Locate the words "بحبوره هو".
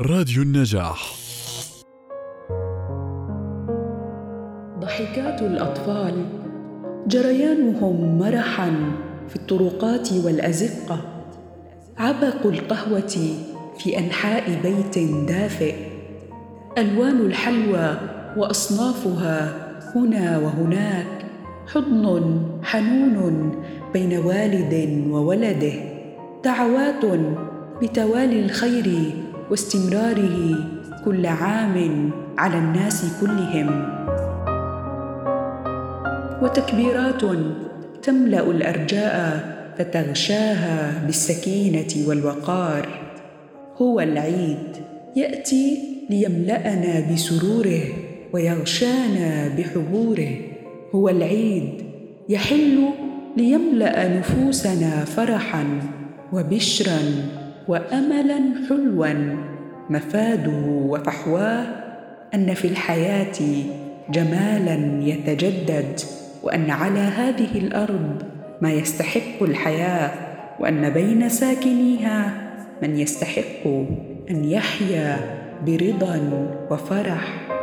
49.58-51.08